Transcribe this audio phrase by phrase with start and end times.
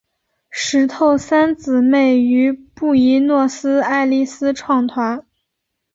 [0.49, 5.27] 石头三姊妹于布宜诺斯艾利斯创团。